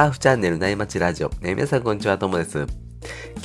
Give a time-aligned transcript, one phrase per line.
[0.00, 1.30] ターフチャンネル内町ラジオ。
[1.42, 2.66] えー皆さんこんにちは、ともです。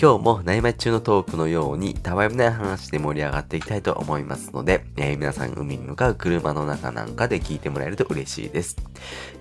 [0.02, 8.78] 今日も内町中のトークのように、たわいもない話で盛り上がっていきたいと思いますので、えー皆さん海に向かう車の中なんかで聞いてもらえると嬉しいです。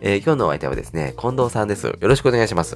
[0.00, 1.86] えー今日のお相手はですね、近藤さんです。
[1.86, 2.74] よろしくお願いします。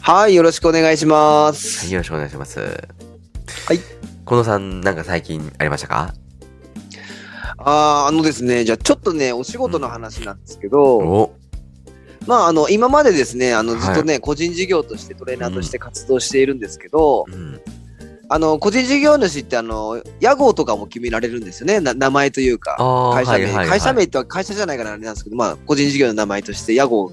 [0.00, 1.88] ははい、よろしくお願いします。
[1.88, 2.60] い、よろしくお願いします。
[2.60, 3.78] はい。
[3.78, 6.14] 近藤さん、なんか最近ありましたか？
[7.58, 11.34] あーあのですね、じゃあちょっとね、お仕事の話なんですけど、お
[12.26, 17.60] まあ、あの、今までですね、あの、はいずっとね、個人事業としてトレーナーとして活動しているんですけど、うん。
[18.28, 22.76] あの、個人事業主って、あの、屋号とかも決められるんですよね、な名前というか。
[23.14, 27.12] 会社名、はいはいはい会社名っては会社じゃないからあれなんですけど、まあ、個人事業の名前として屋号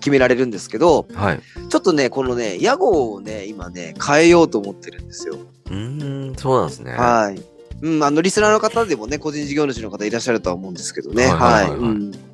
[0.00, 1.40] 決められるんですけど、はい。
[1.68, 5.36] ちょっとね、このね、屋号をね、今ね、変えようと思ってるんですよ。
[5.66, 6.92] うーん、そうなんですね。
[6.92, 7.42] はい。
[7.82, 11.26] うん、あの、リスナーの方でもね、個人事業主の方いらっしゃるとは思うんですけどね。
[11.26, 12.25] はいはいはいはいうん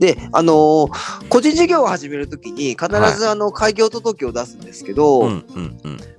[0.00, 5.30] で、あのー個人事業を始めるときに、必ず、あの、開業届を出すんですけど。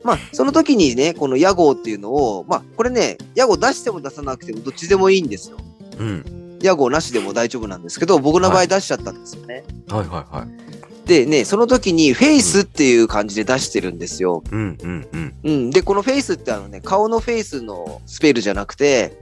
[0.03, 5.57] まあ、その時にね、この屋号っていうのを、まあ、これね、屋号出しても出さなくてもどっちでもいいんですよ。
[5.99, 6.59] うん。
[6.61, 9.63] 屋号なしでも大丈夫なんですけど、僕の場合出しちゃったんですよね。
[9.89, 11.07] はいはいはい。
[11.07, 14.43] でね、その時にフェイスっていう感じで出してるんですよ。
[14.51, 15.33] うん、うん、うん。
[15.43, 15.69] うん。
[15.71, 19.17] で、このフェイスってあのね、顔のフェイスのスペルじゃなくて、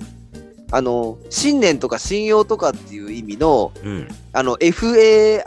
[0.72, 4.08] あの、信念とか信用とかっていう意味の、うん。
[4.34, 5.44] あの、FAITH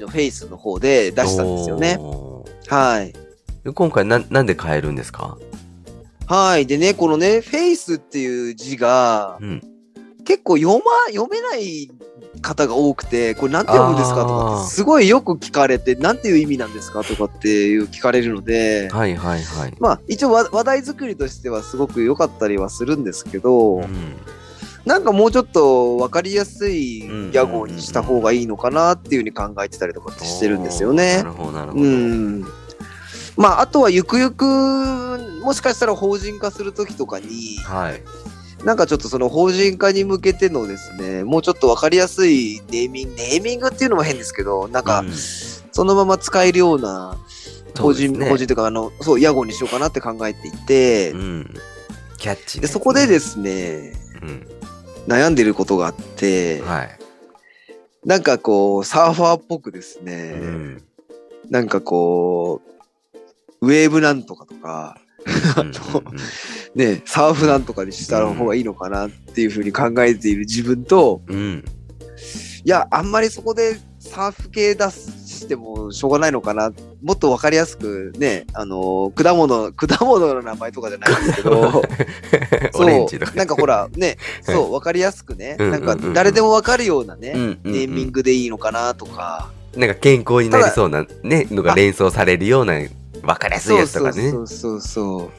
[0.00, 1.96] のフェイスの方で出したんですよね。
[2.00, 3.12] おはい。
[3.64, 3.72] ー。
[3.72, 5.38] 今回な、なんで変えるんですか？
[6.26, 6.66] はい。
[6.66, 9.62] でね、このね、フェイスっていう字が、うん。
[10.24, 11.90] 結構読ま、読めない
[12.40, 19.74] 方が多くて、これなんて読むんですかとかすごいよく聞かれて、なんていう意味なんですかとかっていう聞かれるので、はいはいはい。
[19.80, 24.16] まあ、一応わ話題作りとしてはすごく良かったりはするんですけど、うん。
[24.84, 31.24] なんかもうちょっと分かりやすい屋号にした方がいいのかなっていうふうに考えてたりとかってしてるんですよねな。
[31.24, 31.84] るほどなるほど。
[31.84, 32.44] うん。
[33.36, 34.44] まあ、あとはゆくゆく、
[35.42, 38.02] もしかしたら法人化するときとかに、はい。
[38.64, 45.12] なんかちょっとその法人化に向けてのですね、もうちょっと分かりやすいネーミング、ネーミングっていうのも変ですけど、なんかうん
[45.74, 47.18] そのまま使えるような
[47.76, 51.54] 法人、ね法人というか、あの、そう、屋号にしようかなって考えていて、うん。
[52.16, 53.92] キャッチーなで、そこでですね、
[54.22, 54.48] うん。
[55.08, 56.98] 悩んでることがあって、はい。
[58.04, 60.82] なんかこう、サーファーっぽくですうね、ん。
[61.50, 62.62] なんかこ
[63.60, 64.96] う、ウェーブなんとかとか、
[65.56, 65.72] うん
[66.74, 71.36] ね、サーフなんとかにした方がいいのかなっていうふうに考えている自分と、うん。
[71.36, 71.64] うん。
[72.64, 76.72] いや、あんまりそこでサーフ系出してもしょうがないのかな。
[77.02, 81.82] もっとわかりやすくね、あの果物、果物の名前とかじゃないんですけど、
[82.74, 87.32] オレンジとかそう、なんかほら、ね、 そう、わかりやすくね、うんなんか誰でもわかるようなね、
[87.64, 92.74] ネーミングでいいのかなとか、なんか健康になりそうなね、のが連想されるような、
[93.22, 94.30] わかりやすいやつとかね。
[94.30, 95.30] そうそうそうそう。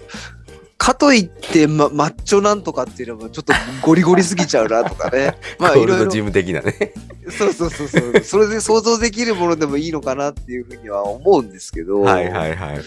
[0.85, 5.35] かといって、ま、マッチョなんとかっていうのもちょっとゴリゴリすぎちゃうなとかね。
[5.57, 6.93] まあいろいろ的なね。
[7.27, 8.23] そうそうそうそう。
[8.23, 12.81] それで想像できるものでもいいのかなっていうふうには思うんですけど、はいはいはい。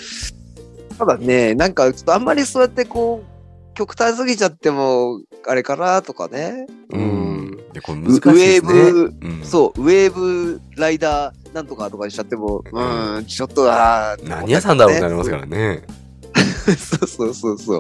[0.96, 6.68] ただね、なんかちょっとあんまりそうやってこう、極端すぎちゃっても、あれかなとかね。
[6.90, 7.58] うん。
[7.74, 8.68] いやこ難しいですね。
[8.68, 15.82] ウェーブうんそう、ウェーブライダーなんとかとかにしちゃっても、うーん、ちょっとあー何屋さんだろうってなりますからね。
[16.76, 17.78] そうそうそうそ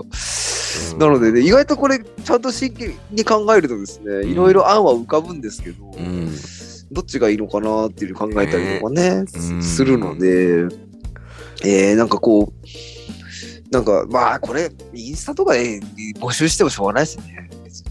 [0.94, 0.98] う。
[0.98, 6.30] なのでね、意外とこれ、ちゃんと真剣に考えるとですね、んいろいろ案は浮かぶんですけど、うん。
[6.90, 10.68] どっちがいいのかなっていう考えたりとかね、うんするので、
[11.64, 12.68] えー、なんかこう、
[13.70, 15.80] なんか、まあ、これ、インスタとかで
[16.18, 17.48] 募集してもしょうがないですよね。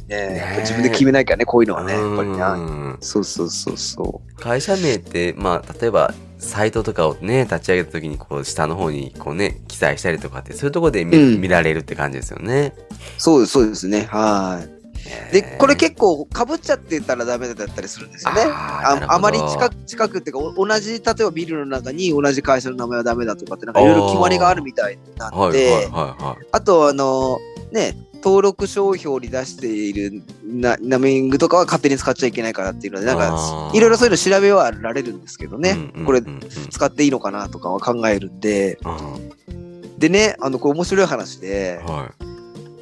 [0.08, 2.54] ね自分で決めなきゃね、こういうのはね、やっぱりうな。
[2.56, 12.74] んそうそうそうそ会社名って、まあ、例えば、サイトとかをね、立ち上げた時に、こう、下の方に、こうね、記載したりとかって、そういうところで見,、うん見られるって感じですよね。
[12.78, 12.94] う。
[13.18, 14.08] そうです、そうですね。
[14.12, 14.78] はい。
[15.32, 18.42] で、これ結構かぶっちゃってたらダメだったりするんですよね。
[18.46, 26.46] あーああまり近く近くっていうかお同じ例えばビルの中に同じ会社の名前はダメだとかってなんかいろいろ決まりがあるみたいなんで、はいはいはいはい。
[26.52, 27.40] あとあの
[27.72, 36.22] ね登録商標に出しているなナミングとかは勝手に使っちゃいけないからっていうのでなんかいろいろそういうの調べはられるんですけどね、うんうんこれ
[36.70, 38.80] 使っていいのかなとかは考えるんで。
[39.48, 42.12] うんでねあのこれ面白い話では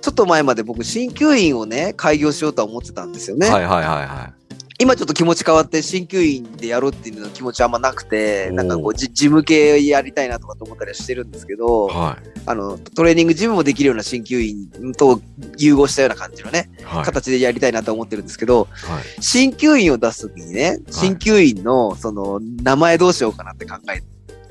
[0.02, 3.40] ちょっと前まで僕鍼灸院をね開業しようとは思ってたんですよい。
[3.40, 3.50] ね。
[3.50, 4.34] はいはいはいは
[4.78, 12.40] 今ちょっと気持ち変わって鍼灸院でやろうっていうの気持ちあんまなくて、なんかこうじ事務系やりたいなとかと思ったりはしてるんですけど、はい。
[12.46, 15.22] あの、トレーニングジムもできるような鍼灸院と
[15.58, 17.06] 融合したような感じのね、はい。
[17.06, 19.22] 形でやりたいなと思ってるんですけど、はい。
[19.22, 24.04] 鍼灸院を出すときにね、鍼灸院のその名前どうしようかなって考えて、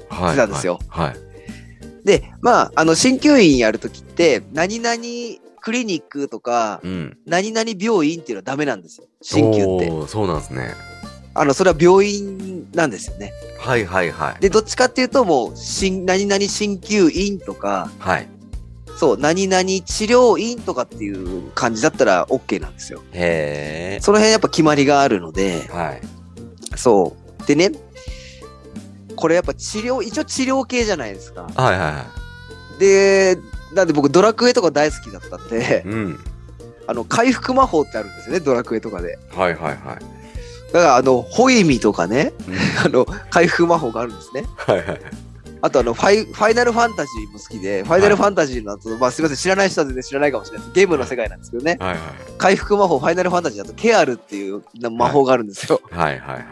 [0.08, 1.16] たんですよはい。
[2.04, 4.96] で、まあ、あの、鍼灸院やるときって、何々
[5.64, 7.16] クリニックとか、うん。
[7.24, 9.06] 何々病院っていうのはダメなんですよ。
[9.22, 10.08] 鍼灸って。
[10.08, 10.74] そうなんですね。
[11.32, 13.32] あの、それは病院なんですよね。
[13.58, 14.40] はいはいはい。
[14.42, 18.28] で、どっちかっていうと、もう、鍼何々鍼灸院とか、はい。
[18.98, 23.02] そう、何々治療院とかっていう感じだったら OK なんですよ。
[23.12, 26.02] へその辺やっぱ決まりがあるのでえ。、はい。
[26.76, 27.46] そう。
[27.46, 27.72] でね、
[29.16, 31.48] これやっぱ治療、一応治療系じゃないですか。
[31.56, 32.04] はいはいは
[32.78, 33.38] で、
[33.74, 36.18] なんで僕ドラクエとか大好きだったんでい。、うん。
[36.86, 39.18] あの、回復魔法ってあるんですよね、ドラクエとかで。
[39.30, 39.96] はいはいはい。
[40.72, 44.44] だからあの、ホイミとかね、うんあの、回復魔法があるんですね。
[44.56, 45.00] はいはいはい。
[45.64, 50.76] あとあのファイ、ファイナルファンタジーも好きで、ファイナルファンタジーの後、まあすみません、知らない人は全然知らないかもしれないです。
[50.76, 51.78] ゲームの世界なんですけどね。
[51.80, 51.98] はいはい。
[52.36, 55.80] 回復魔法、ファイナルファンタジーだとケアルっていう魔法があるんですよ。
[55.90, 56.44] はいはいはい。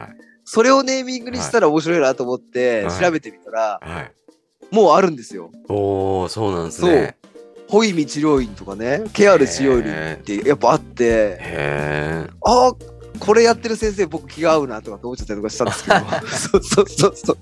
[0.46, 4.12] それをネーミングにしたら面白いなと思ってはい調べてみたら、はい。
[4.72, 5.50] もうあるんですよ。
[5.68, 7.16] おー、そうなんですね。
[7.68, 12.26] ホイミ治療院とかね、ケアル治療院ってやっぱあって、へえ。
[12.44, 12.72] ああ、
[13.18, 15.96] これやってる先生僕気が合うなとかって思っちゃったりとかしたんですけど、
[16.28, 17.38] そうそうそうそう。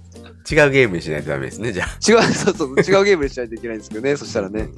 [0.50, 1.88] 違うゲームにしないとダメですね、じゃあ。
[1.88, 4.69] 違う、そうそう、違うゲームにしないといけないんですけどね、そしたらね。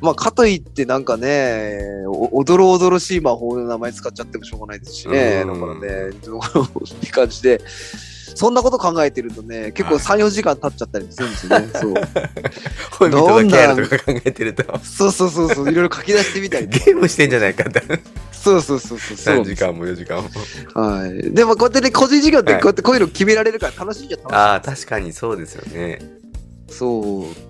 [0.00, 5.44] まあ、かといってなんかね、おおどろおどろしい魔法の名前使っちゃってもしょうがないですしね。
[5.44, 6.14] だうんからね、 っ
[7.00, 7.60] て感じで、
[8.38, 11.68] そんなこと考えてるとね、結構はい3、4時間経っちゃったりするんですよね。
[11.74, 11.94] そう。
[12.92, 14.78] ホイミとかケとか考えてると。
[14.78, 16.68] そうそうそうそう、いろいろ書き出してみたり。
[16.68, 17.82] ゲームしてんじゃないかって。
[18.30, 19.16] そうそうそうそう。
[19.16, 20.28] そう3時間も4時間も。
[20.80, 21.34] はい。
[21.34, 24.36] でもこうやってね、個人事業ってはいこうやってこういうの決められるから楽しいじゃん、楽しい。
[24.36, 25.98] ああ、確かにそうですよね。
[26.68, 27.47] そう。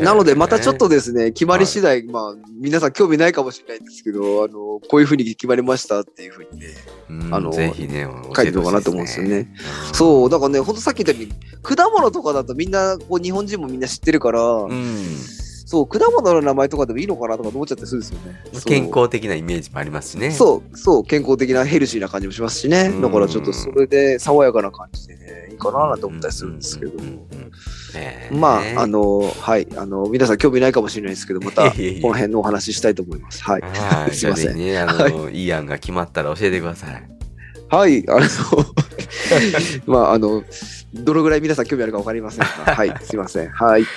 [0.00, 6.66] なので、またちょっとですね、決まり次第、まあ、皆さん興味ないかもしれないんですけど、あの、こういうふうに決まりましたっていうふうにね、
[7.10, 9.36] うんあのぜひね、書いておこうかなと思うんですよね。
[9.36, 15.16] うんそう、だからね、ほんとさっき言ったように、果物とかだとみんな、こう、日本人もみんな知ってるから、うん。
[15.72, 18.42] そう、果物の名前とかでもいいのかなとか思っちゃったりするんですよね。
[18.66, 20.30] 健康的なイメージもありますしね。
[20.30, 22.90] そう、そう、健康的なヘルシーな感じもしますしね。
[22.92, 26.92] うんだからちょっとそれで爽やかな感じでね、いいかななんて思ったりするんですけど
[28.32, 33.42] まあ、あの、はい、あの、皆さん興味ないかもしれないですけど、また、この辺のお話ししたいと思います。
[33.42, 33.62] はい。
[33.62, 34.10] はい。
[34.14, 37.08] すいませんね、あの、いい案が決まったら教えてください。
[37.70, 38.20] はい、あの、
[39.88, 40.44] まあ、あの、
[40.94, 43.48] どのぐらい皆さん興味あるかわかりませんが、 はい、すいません。
[43.50, 43.82] はい。
[43.82, 43.88] じ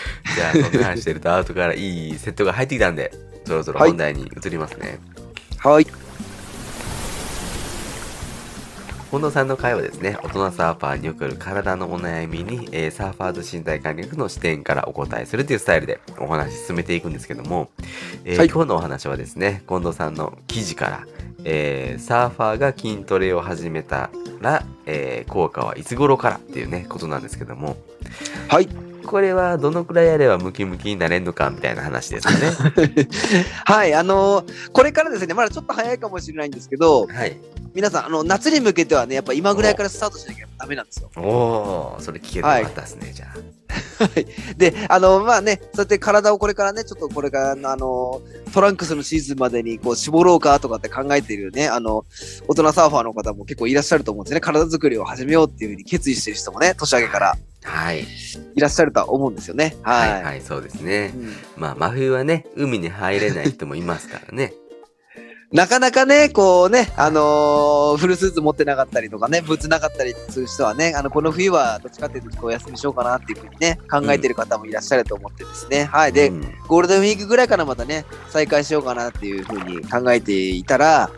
[0.42, 3.12] ゃあ、そんな話してると、アウトからいいセットが入ってきたんで、
[3.46, 5.00] そろそろはい本題に移りますね。
[5.60, 5.86] はい。
[9.16, 17.70] 近藤さんの会はですね、大人サーファーによくある体のお悩みに、えーサーファーズ身体管理学の視点からお答えするというスタイルでお話進めていくんですけども、
[18.26, 21.08] えーはい今日のお話はですね、近藤さんの記事から、
[21.46, 24.10] えーサーファーが筋トレを始めた
[24.42, 27.78] ら、えー効果はいつ頃からっていうね、ことなんですけども、
[28.50, 28.68] はい。
[29.06, 33.08] これはどのくらいやればムキムキになれるのかみたいな話ですよね。
[33.66, 37.38] はい、あのこれからですね、まだちょっと早いかもしれないんですけど、はい。
[37.76, 41.10] 皆さん、あの、夏に向けてはね、やっぱ今ぐらいからスタートしなきゃダメなんですよ。
[41.18, 43.56] おー、それ聞けてよかったですね、じゃあ。
[44.56, 48.22] で、あの、まあね、そうやって体をこれからね、ちょっとこれから、あの、
[48.54, 52.06] トランクスのシーズンまでにこう絞ろうかとかって考えているね、あの、
[52.48, 54.40] 大人サーファーの方も結構いらっしゃると思うんですね。
[54.40, 57.40] 体作りを始めようっていうふうに決意してる人もね、年明けからはい。
[58.56, 59.76] いらっしゃるとは思うんですよね。
[59.82, 60.12] はい。
[60.12, 61.18] はい、はい、そうですねう。
[61.18, 64.54] んまあ、真冬はね、海に入れない人もいますからね。
[65.52, 75.86] なかなかね、こうね、あのーフルスーツ持ってなかったりとかね、ブーツなかったりする人はね、あの、この冬はどっちかっていうとお休みしようかなっていうふうにね、考えてる方もいらっしゃると思ってですね。
[75.86, 76.14] はい。
[76.14, 81.10] で、うん、うんゴールデンウィークぐらいからまたね、再開しようかなっていうふうに考えていたら、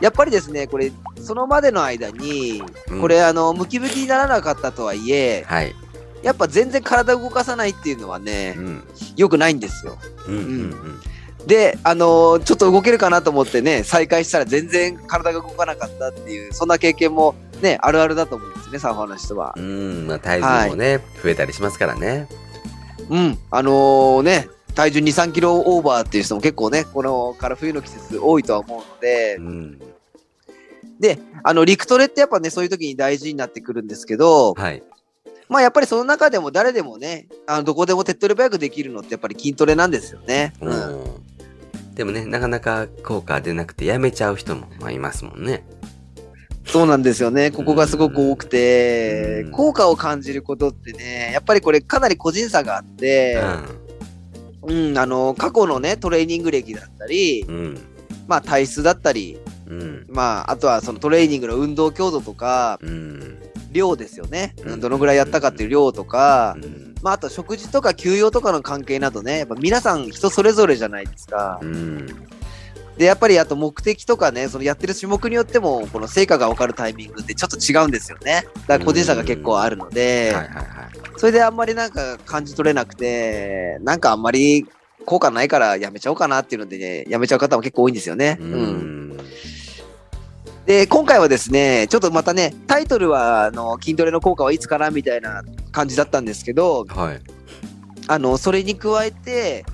[0.00, 5.74] やっぱりですね、これ、そのまでの間に、うんこれ、あの、ムキムキにならなかったとはいえ、はい。
[6.22, 8.84] やっぱ全然体を動かさないっていうのはねう、ん。
[9.16, 9.98] 良くないんですよ。
[10.28, 10.34] うん。
[10.34, 11.00] うん。
[11.46, 19.60] で、あのーちょっと動けるかなと思ってね、再開したら全然体が動かなかったっていう、そんな経験もね、あるあるだと思うんですね、サーファーの人はう。
[19.60, 19.64] ん。
[19.64, 20.06] うん。
[20.06, 22.28] まあ、体重もね、増えたりしますからね。
[23.10, 23.38] うん。
[23.50, 29.78] あのーね、体重2、3キロオーバーっていう人も結構ね、このから冬の季節多いとは思うのでう、ん。
[31.00, 34.82] で、あの、陸トレってやっぱね、そういう時に大事になってくるんですけど、はい。
[35.52, 40.54] まあやっぱりその中でも誰でもね、あのどこでも手っ取り早くできるのってやっぱり筋トレなんですよね。
[40.62, 41.04] ううん。
[41.04, 41.94] ん。
[41.94, 45.64] でもね、なかなか効果出なくてやめちゃう人もまあいますもんね。
[46.64, 47.50] そうなんですよね。
[47.50, 53.42] ここがすごく多くてうん、効果を感じることってね、やっぱりこれかなり個人差があって、
[54.62, 57.54] うん、あの、過去のね、トレーニング歴だったり、うん。
[57.54, 57.78] うん。
[58.26, 60.06] まあ体質だったり、うん。
[60.08, 63.38] まああとはそのトレーニングの運動強度とか、うん。
[63.72, 64.54] 量ですよね。
[64.64, 66.94] うんどのぐらいやったかっていう量とか、うん。
[67.02, 71.58] まああと食事とか休養とかの関係などね、やっぱ皆さん人それぞれじゃないですか。
[71.62, 72.06] うん。
[72.96, 78.44] で、やっぱりあと目的とかね、そのやってる種目によっても、この成果が分かるタイミングってちょっと違うんですよね。
[78.66, 80.66] だから個人差が結構あるので、はいはいはい。
[81.16, 84.66] それであんまりなんか感じ取れなくて、なんかあんまり
[85.06, 88.36] 効果ないからやめちゃおうかなっていうのでね、やめちゃう方も結構多いんですよね。
[88.40, 89.18] ううん。
[90.62, 90.66] ん。
[90.66, 97.20] で、今回はですね、ちょっとまたね、タイトルは、あの、筋トレの効果はいつかなみたいな感じだったんですけど、はい。
[98.08, 99.64] あの、それに加えて、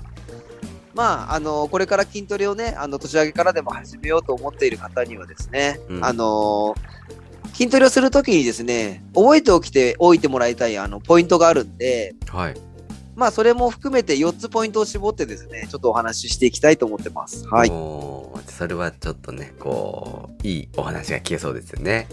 [0.93, 6.75] まあ、あの、これから筋トレをね、あの、年明けからでも始めようと思っている方にはですね、うんあの、
[7.53, 12.55] 筋トレをするときにですね、覚えておきておいてもらいたい、あの、ポイントがあるんで、はい。
[13.19, 17.45] まあ、それも含めて4つポイントを絞ってですね、ちょっとお話ししていきたいと思ってます。
[17.49, 17.69] はい。
[17.69, 22.07] それはちょっとね、こう、いいお話が聞けそうですよね。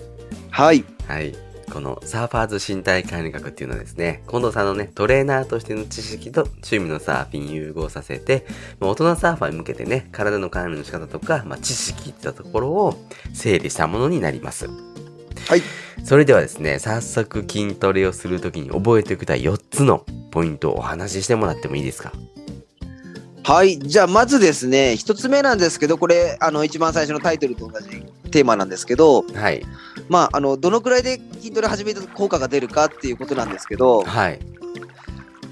[0.50, 0.84] はい。
[1.06, 1.32] はい。
[1.72, 8.44] このサーファーズ身体管理学っていうのはですね、近藤さんのね、トレーナーとしての知識と趣味のサーフィン融合させて、
[8.80, 12.94] まあ大人サーファーに向けてね、体の管理の仕方とか、まあ、知識っていったところを
[13.32, 14.66] 整理したものになります。
[14.66, 15.62] はい。
[16.04, 20.04] それではですね、早速筋トレをするときに覚えておきたい4つの
[20.37, 22.12] ポイントをお話ししてもらってもいいですか？
[23.43, 23.78] はい。
[23.78, 29.64] じゃあ、まずですね、1つ目なんですけど、これ、あの、一番最初のタイトルと同じテーマなんですけど、はい。
[30.11, 34.40] まあ、あの、どのくらいで筋トレ始めた効果が出るかっていうことなんですけど、はい。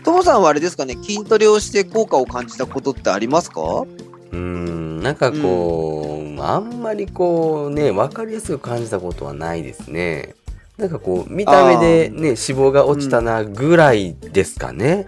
[0.02, 3.60] ともさんはあれですかね、筋トレをして効果を感じたことってありますか？
[3.62, 10.34] うーん、なんかこう、あんまりこうね、わかりやすく感じたことはないですね。
[10.76, 15.06] なんかこう、見た目でね、脂肪が落ちたなぐらいですかね。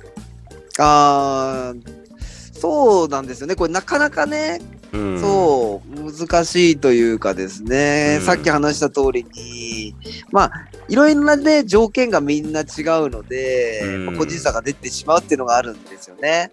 [0.78, 3.56] あー、そうなんですよね。
[3.56, 4.60] これなかなかね、
[4.92, 5.20] うん。
[5.20, 9.94] そう、難しいというかですね、うんさっき話した通りに、
[10.30, 10.52] まあ、
[10.88, 12.66] いろいろなね、条件がみんな違う
[13.10, 13.82] ので、
[14.16, 16.50] 個人差が出てしまうっていうのがあるんですよね。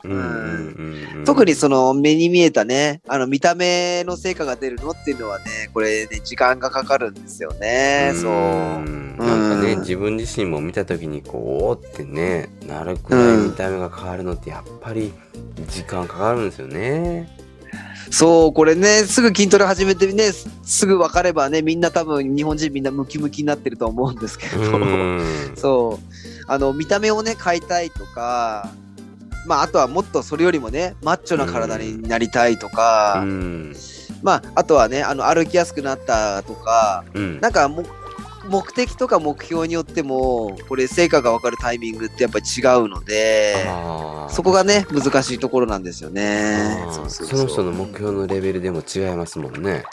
[1.25, 8.13] 特にその目に見えたね、あの見た目の成果が出るのっていうのはね、これね、時間がかかるんですよね。
[8.15, 8.31] そう。
[8.31, 15.13] んなんかね、うん自分自身も見た時にこう、おーってね、なるくらい見た目が変わるのってやっぱり
[15.67, 17.42] 時間かかるんですよね。
[18.11, 25.53] そう、これね、すぐ筋トレ始めてね、すすぐ分かればね、みんな多分日本人みんなムキムキになってると思うんですけど、うん。
[25.55, 28.69] そう、あの、見た目をね、変えたいとか、
[29.45, 33.75] まあ、あとはもっとそれよりもね、マッチョな体になりたいとか、うん。
[34.21, 37.41] まあ、あとはね、あの、歩きやすくなったとか、うん。
[37.41, 37.83] なんかも、
[38.49, 43.55] 目的とか目標によっても、これ成果が分かるタイミングってやっぱり違うので、
[44.29, 49.83] そこがね、難しいところなんですよねその人の目標のレベルでも違いますもんね。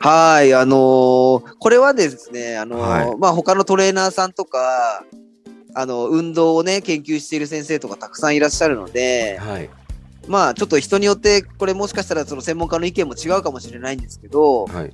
[0.00, 5.02] はい、あのーこれはですね、あのーはいまあ、他のトレーナーさんとか、
[5.74, 9.70] あの、運動をね、研究している先生とかたくさんいらっしゃるので、はい。
[10.28, 14.92] まあ、ちょっと人によって、これもしかしたらその専門家の意見も違うかもしれないんですけど、はい。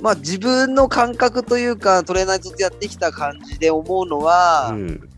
[0.00, 5.08] まあ、自分の感覚というか、トレーナーずっとやってきた感じで思うのは、うん。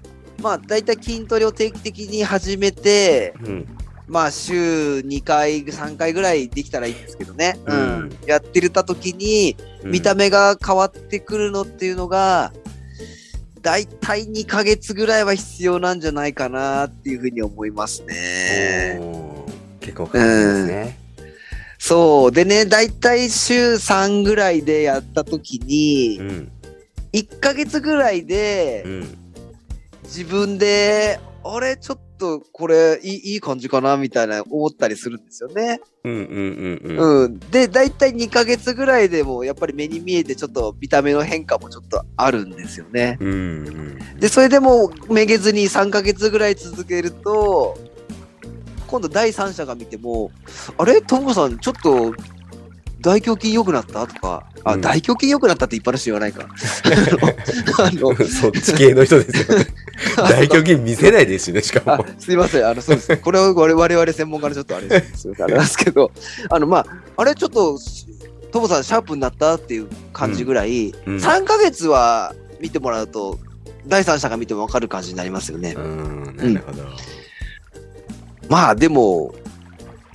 [0.43, 3.67] まあ、だいたい筋トレを定期的に始めて、うん。
[4.07, 7.59] まあ、週2回、3回ぐらいできたらいいんですけどね。
[7.67, 8.19] ううんん。
[8.27, 10.25] やってるた時に、見た目。
[10.25, 12.53] 目が変わってくるのっていうのが、
[13.61, 19.01] だいたい2ヶ月ぐらいは必要なんじゃないかなっていうふうに思いますね。
[19.81, 21.04] 結構かかりますね。
[21.87, 22.33] そう。
[22.33, 26.53] でね、だいたい週3ぐらいでやった時にう、ん。
[27.13, 29.19] 1ヶ月ぐらいでうん。
[30.05, 35.79] 自分で、あれ、ちょっとこれいいいい感じかなみたいな思ったりするんですよね。
[36.05, 37.25] うんうんうんうん。
[37.25, 37.39] うん。
[37.51, 43.19] で、だいたい2ヶ月ぐらいでもやっぱり目に見えてちょっと見た目の変化もちょっとあるんですよね。
[43.21, 43.99] うんうん。
[44.21, 47.77] で、それでもめげずに3ヶ月ぐらい続けると、
[48.95, 50.31] 今度第三者が見ても、
[50.79, 51.03] あれ？
[51.03, 52.15] トモさん、ちょっと
[53.01, 54.07] 大胸筋良くなった？
[54.07, 56.47] とか、あ、うん大胸筋良くなったって一般の人言わないか。
[57.83, 59.67] あの、そっち系の人ですよね。
[60.17, 62.07] 大胸筋見せないですよね、しかあも。
[62.21, 63.17] すいません、あの、そうです。
[63.17, 66.13] これは我我々専門家のちょっとあれですよあれなんですけど、
[66.49, 66.87] あの、まあ、
[67.17, 67.77] あれちょっと、
[68.53, 73.41] トモさんシャープになったっていう感じぐらい、うん3ヶ月は見てもらうと、
[73.89, 75.75] 第三者が見ても分かる感じになりますよね。
[75.77, 76.85] うん、なるほど。
[78.49, 79.35] まあでも、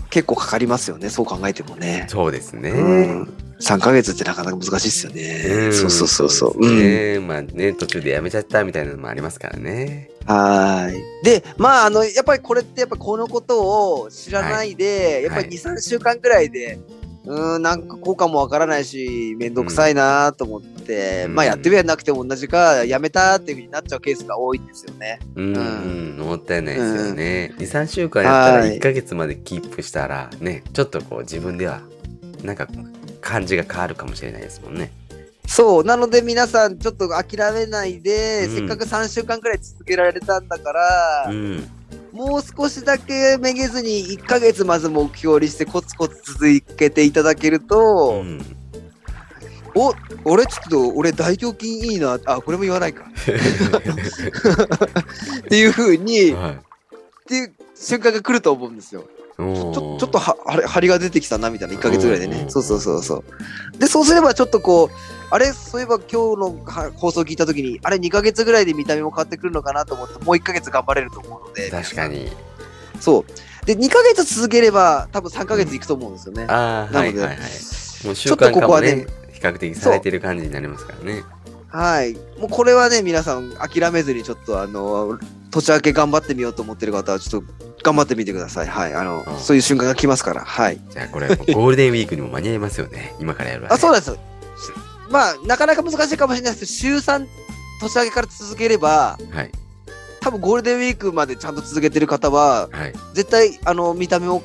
[0.09, 2.05] 結構かかりますよね、そう考えてもね。
[2.07, 2.69] そうですね。
[2.71, 2.83] う
[3.23, 5.67] ん3ヶ月ってなかなか難しいですよね。
[5.67, 6.61] んそうそうそうそう。
[6.61, 6.79] ですうん。
[6.79, 10.09] ねまあね、途中でやめちゃったみたいなのもありますからね。
[10.25, 11.03] はーい。
[11.25, 16.79] で、まあ、あの、やっぱりこれって、やっぱこのことを知らないで、やっぱりはい2、3週間くらいで、
[17.25, 25.19] うーん、なんか効果もわからないし、めんどくさいなと思って、うんまあ、やってみやなくても同じか、やめたっていうふうになっちゃうケースが多いんですよね。
[25.35, 27.53] うん、ううん、もったいないですよね。
[27.57, 31.81] 2、3週間やったらはい1ヶ月までキープしたら、ね、ちょっとこう自分では、
[32.43, 32.67] なんか
[33.21, 34.91] 感じが変わるかもしれないですもんね。
[35.49, 35.83] そう。
[35.83, 41.69] なので皆さん、ちょっと諦めないで、うんせっかく3週間くらい続けられたんだから、うん。
[42.11, 48.41] もう少しだけめげずに1ヶ月まず目標にしてコツコツ続けていただけると、うん。
[49.75, 49.93] お
[50.25, 52.19] 俺ちょっと俺大胸筋いいな。
[52.25, 53.05] あこれも言わないか。
[55.41, 56.59] っていう風にっはい。
[57.27, 59.03] ていう瞬間が来ると思うんですよ。
[59.37, 61.75] ちょちょっとはあれ張りが出てきたなみたいな。
[61.75, 62.31] 1ヶ月ぐらいでうん。
[62.31, 63.23] ねそうそうそうそ
[63.75, 63.77] う。
[63.77, 72.29] でそうすればちょっとこうあれそういえば今日のは放送聞いた時にあれ2ヶ月ぐらいで見た目も変わってくるのかなと思ってもう1ヶ月頑張れると思うので確かに。
[72.99, 73.25] そう
[73.65, 76.45] で2ヶ月続ければ多分3ヶ月いくと思うんですよね。
[76.49, 77.37] ああ、なのではいはいはい。
[78.05, 81.23] もう習ちょっと慣化もここはねね、比較的されてる感じになりますからね。
[81.67, 82.13] はい。
[82.39, 85.19] もうこれはね、皆さん諦めずにちょっとあの、
[85.51, 88.67] 年明け頑張ってみようと思ってる方はちょっと頑張ってみてください。
[88.67, 88.93] はい。
[88.93, 90.41] あの、うんそういう瞬間が来ますから。
[90.41, 90.79] はい。
[90.89, 93.15] じゃあこれ、ゴールデンウィークにも間に合いますよね。
[93.19, 93.75] 今からやるわ、ね。
[93.75, 94.17] あ、そうですよ。
[95.09, 97.29] まあ、なかなか難しいかもしれないですけど、週3年
[97.95, 99.51] 明けから続ければ、はい。
[100.21, 102.93] 多分ゴールデンウィークまでちゃんと続けてる方は、はい。
[103.13, 104.41] 絶対、あの、見た目を、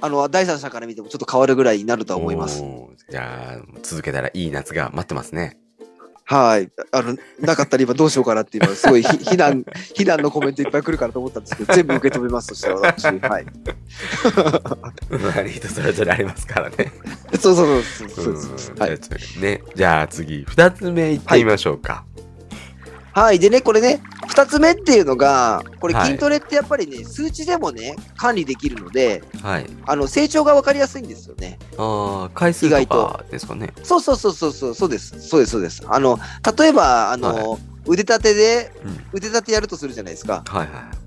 [0.00, 2.62] あの、第三者から見てもちょっと変わるぐらいになるとは思います。
[3.08, 5.61] じゃあ、続けたらいい夏が待ってますね。
[6.24, 6.70] はい。
[6.92, 9.64] あの、なかったら今どうしようかなって今、すごいひ 非難、
[9.94, 13.04] 非難のコメントいっぱい来るからと思ったんですけど、 全部受け止めますとしたら私。
[13.04, 13.46] はい。
[15.10, 16.92] まあ、人それぞれありますからね。
[17.40, 18.76] そうそうそうそうそうそう。
[18.78, 18.98] はい。
[19.40, 19.62] ね。
[19.74, 21.92] じゃあ次、二つ目いってみましょうか。
[21.92, 22.21] はい。
[23.38, 29.66] でね、これね、二つ目っていうのが、これはい筋トレってやっぱりね、数値でもね、管理できるので、はい。
[29.86, 31.58] あの、成長がわかりやすいんですよね。
[31.76, 33.72] ああ、回数と意外かですかね。
[33.82, 35.20] そうそうそうそうそう、そうです。
[35.20, 35.82] そうです、そうです。
[35.86, 36.18] あの、
[36.58, 39.04] 例えば、あの、腕立てで、うん。
[39.12, 40.42] 腕立てやるとするじゃないですか。
[40.46, 41.02] はいはい。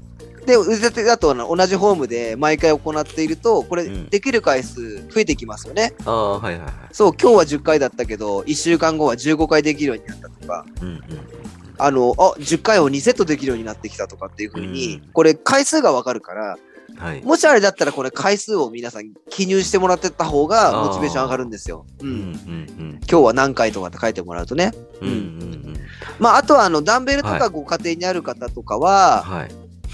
[0.46, 5.94] で、腕立てだとあの同じフォームで毎回行っていると、これ、うんできる回数増えてきますよね。
[6.06, 6.74] ああ、はいはいはい。
[6.92, 11.04] そう、今日は10回だったけど、1週間後は15回できるようになったとか、うんうん
[11.78, 16.58] あの、あ、10回を2セットできるようになってきたとかっていう風に、うんこれ回数がわかるから、
[16.90, 16.98] うん。
[16.98, 17.24] はい。
[17.24, 21.86] もしあれだったらこれ回数を皆さん記入してもらってった方がモチベーション上がるんですよ。
[22.00, 22.06] う。
[22.06, 24.72] うんうんん今日は何回とかって書いてもらうとね。
[25.02, 25.10] うん。
[25.10, 25.76] うん。
[26.20, 29.52] まあ、あとはあの、ダンベルとはかご家庭にある方とかは、はい。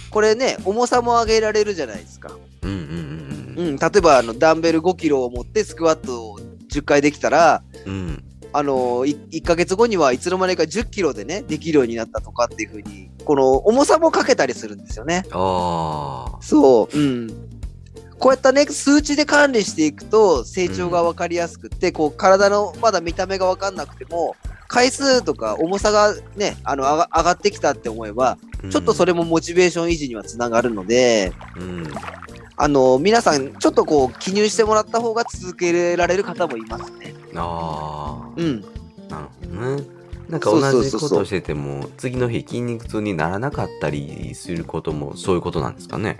[0.10, 2.32] これね、重さも上げられるじゃないですか。
[2.64, 3.76] うんうんうんうん。
[3.78, 6.40] 例えばあの、ダンベル5キロを持ってスクワットを
[6.72, 8.24] 10回できたら、うん。
[8.54, 8.60] うん。
[8.60, 15.24] あのい1ヶ月後にはいつの間にか10キロでね、できるようになったとかっていう風に、この重さもかけたりするんですよね。
[15.32, 16.42] ああ。
[16.42, 16.98] そう。
[16.98, 17.28] うん。
[18.18, 24.36] こうやったね、数値で管理していくと成長が分かりやすくって、こう体のまだ見た目が分かんなくても、
[24.68, 28.38] 回数とか重さがね、あの上がってきたって思えば、
[28.70, 29.12] ちょっとそれ。
[29.12, 31.84] れもモチベーション維持にはつながるので、うん。
[32.64, 37.16] あの、皆さん、ちょっとこう、記入してもらった方が続けられる方もいますね。
[37.36, 38.30] ああ。
[38.36, 38.62] うん。
[39.10, 39.84] なるほどね。
[40.30, 46.20] なんか同じことをしてても、次の日筋肉痛にならなかったりすることもそういうことなんですかね。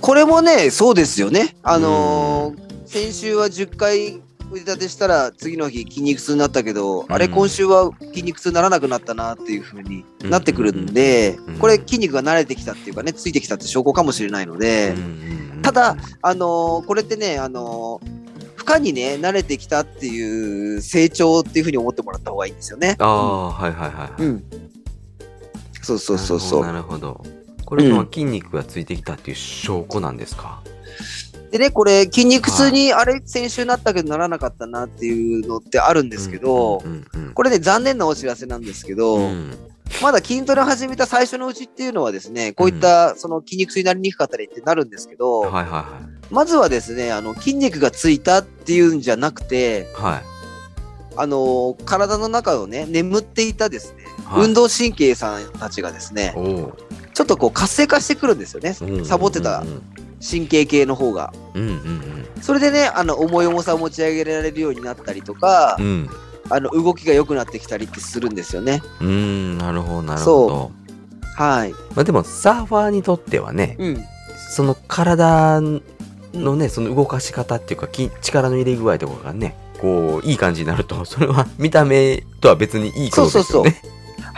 [0.00, 1.54] これもね、そうですよね。
[1.62, 15.04] あのー先週は10回腕立てしたら次の日筋肉痛になったけど、あれうん今週は筋肉痛にならなくなったなっていう風になってくるんで、うんこれ筋肉が慣れてきたっていうかね、ついてきたって証拠かもしれないので、うんうん
[15.54, 18.20] うんただ、あのーこれってね、あのー
[18.56, 22.96] 負荷にね、慣れてきたっていう成長っていう風に思ってもらった方がいいんですよね。
[22.98, 24.22] ああ、はいはいはい。
[24.22, 24.44] うん。
[25.82, 26.66] そうそうそうそう。
[26.66, 27.08] なるほど。
[27.08, 30.60] なるほどこれは筋肉がついてきたっていう証拠なんですか？
[31.50, 36.82] でね、これ筋肉痛に、あれ先週なったけどならなかったなっていうのってあるんですけど、
[37.34, 39.58] これね、残念なお知らせなんですけど、うん
[40.02, 45.50] まだ筋トレ始めた最初のうちっていうのはですね、こういったその筋肉痛になりにくかったりってなるんですけど、
[46.30, 50.02] まずはですね、あの筋肉がついたっていうんじゃなくて、い。
[50.02, 50.22] はい。
[51.16, 56.34] あの体の中をね、眠っていたですね、はい運動神経さんたちがですね。
[57.14, 59.64] ちょっとこう活性化してくるんですよね、うんサボってた
[60.20, 61.32] 神経系の方が。
[61.54, 65.84] うんうんそれでね、あの重い重さを持ち上げられるようになったりとかうん。
[65.84, 66.10] う、ん。
[66.48, 68.82] あの動きが良くなってきたりってするんですよね。
[69.00, 70.72] うーん、なるほどなるほど。
[71.36, 71.72] はい。
[71.94, 74.04] まあでもサーファーにとってはね、うん。
[74.50, 75.60] その体
[76.34, 83.80] のね、その動かし方っていうか、筋力の入れ具合とかがね、こう、いい感じになると、それは見た目とは別にいいことですよね。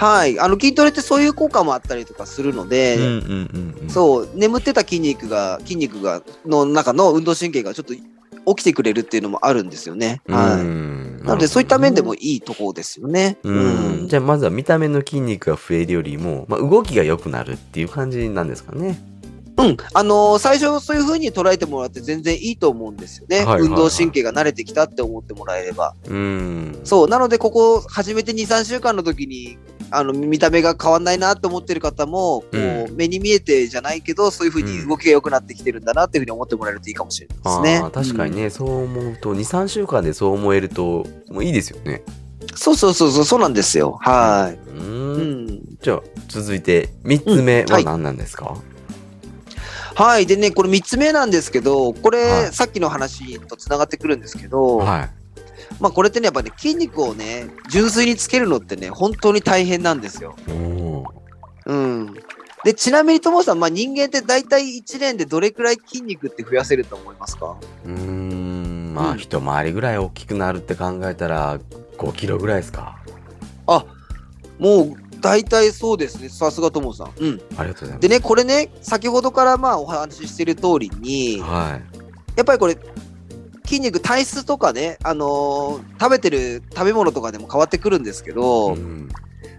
[0.03, 0.41] はい。
[0.41, 3.89] あの、筋トレってそういう効果もあったりとかするので、うんうんうんうん。
[3.89, 8.03] そう、眠ってた筋肉が、筋肉が、の中の運動神経がちょっと起
[8.57, 10.21] きてくれるっていうのもあるんですよね。
[10.27, 10.63] うはい。
[10.63, 11.23] ん。
[11.25, 13.39] なので、そういった面でもいいいところですよね。
[13.45, 13.53] う
[14.05, 14.09] ん。
[14.09, 19.01] じゃあ、まずは見た目の筋肉が増えるよりも、まあ、動きが良くなるっていう感じなんですかね。
[19.69, 19.77] うん。
[19.93, 23.39] あのー最初そういう風に捉えてもらって全然いいと思うんですよね。
[23.39, 25.95] はいはいはい運動神経が慣れてきたって思ってもらえれば。
[26.09, 26.81] うん。
[26.85, 27.09] そう。
[27.09, 29.57] なので、ここ、始めて2、3週間の時に、
[29.91, 37.79] あの、見た目が変わんないなって思ってる方も、こう、うん目に見えてじゃないけど、そういう風に動きが良くなってきてるんだなっていう風に思ってもらえるといいかもしれないですね。
[37.79, 42.03] ああ、確かにね、そう思うと、2、3週間でそう思えると、もういいですよね。
[42.43, 42.57] うん。
[42.57, 43.99] そうそうそうそう、そうなんですよ。
[44.01, 44.71] はい。
[44.77, 44.81] う。
[44.81, 45.61] うんん。
[45.81, 48.72] じゃあ、続いて、3つ目は何なんですか、はい。
[50.27, 55.11] でね、これ3つ目なんですけど、これ、はいさっきの話とつながってくるんですけど、はい。
[55.81, 60.37] まあこれってね、やっぱね、筋肉をね、純粋につけるのってね、本当に大変なんですよ。
[61.67, 62.15] うん。
[62.65, 67.57] で、ちなみにともさん、まあ人間って大体1年でどれくらい筋肉って増やせると思いますか？
[67.85, 71.59] うーん、まあ、うん一回りぐらい大きくなるって考えたら、
[71.99, 72.99] 5キロぐらいですか。
[74.59, 76.29] もう、大体そうですね。
[76.29, 77.13] さすがともさん。
[77.19, 77.41] うん。
[77.57, 78.01] ありがとうございます。
[78.01, 81.81] でね、これね、先ほどからまあお話ししてる通りに、は
[82.37, 82.77] やっぱりこれ、
[83.65, 88.35] 筋肉、体質とかね、あのー食べてる食べ物とかでも変わってくるんですけい。
[88.35, 89.09] ど、うん。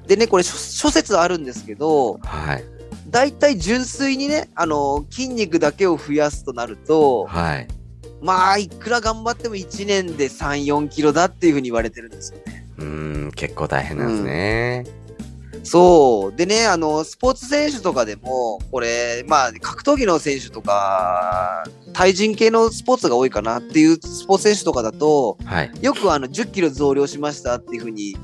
[0.05, 2.63] でね、これ諸諸説あるんですけど、はい。
[3.09, 7.67] 大体純粋にね、あのー筋肉だけを増やすとなると、はい。
[8.21, 12.65] まあ、いくら頑張っても1年で3、4キロだっていうふうに言われてるんですよね。
[12.77, 14.85] うーん、結構大変なんですね。
[15.63, 16.35] そう。
[16.35, 25.71] でね、あの、スポーツ選手とかでも、これ、まあ、格闘技の選手とか、対人系のスポーツが多いかなっていうスポーツ選手とかだと、はい。
[25.81, 28.15] よくあの、10キロ増量しましたっていうふうに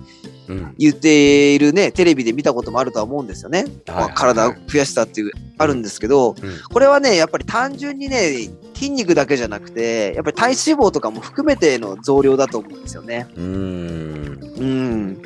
[0.49, 0.75] うん。
[0.78, 3.65] 言っているね、テレビで見たこともあるとは思うんですよね。
[3.88, 13.28] まあ体を増やしたっていう、あるんですけど、うんこれはね、やっぱり単純にね、筋肉だけじゃなくて、やっぱり体脂肪とかも含めての増量だと思うんですよね。
[13.36, 14.39] うーん。
[14.58, 15.21] うん。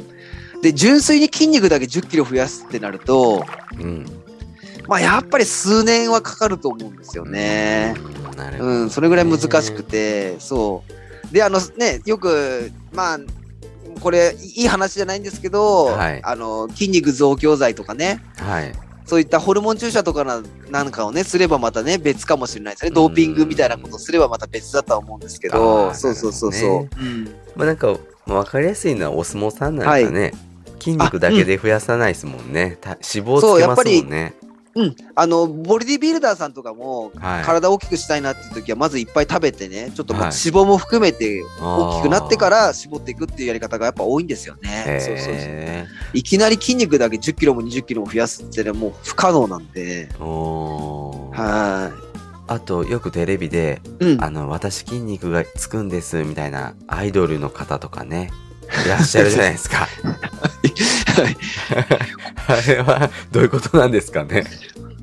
[0.64, 3.46] で、純粋に筋肉だけ10キロ増やすってなると、
[3.78, 4.06] うん。
[4.88, 7.96] まあやっぱり数年はかかると思うんですよね。
[8.60, 8.90] うん。
[8.90, 10.84] それぐらい難しくて、そ
[11.30, 11.34] う。
[11.34, 13.20] で、あのね、よく、まあ、
[14.00, 18.72] これ、いい話じゃないんですけど、はいあの、筋肉増強剤とかね、はい。
[19.06, 22.92] そういったホルモン注射とかななんかをね、すればまたね、別かもしれないですね。
[22.92, 26.90] ドーピングみたいなことをすればまた別だとは思うんですけあど、ーそうそうそうなそうる。
[27.02, 27.24] うん
[27.58, 30.32] まあなんか、まあ、分かりやすいのはお相撲さんなんかね、
[30.84, 32.78] 筋肉だけで増やさないですもんね。
[32.82, 34.34] た脂肪つけますもんね。
[34.76, 34.96] うん。
[35.14, 37.44] あの、ボディビルダーさんとかも、はい。
[37.44, 44.86] 体を大きくしたいなっていう時は、まずいっぱい食べてね、ちょっと脂肪も含めて大きくなってかあら絞っていくっていうやり方がやっぱ多いんですよね。
[44.88, 45.00] ー。
[45.00, 45.34] そうそうそう。
[45.36, 50.10] へいきなり筋肉だけ10キロも20キロも増やすってね、もう不可能なんで。
[50.20, 51.92] は
[52.48, 54.06] あと、よくテレビで、い。
[54.06, 54.24] うん。
[54.24, 58.32] あの、私筋肉がつくんです、みたいなアイドルの方とかね、
[58.86, 59.88] いらっしゃるじゃないですか。
[62.48, 64.46] あれは、どういうことなんですかね？